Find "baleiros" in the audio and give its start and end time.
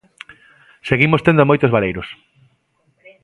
1.75-2.07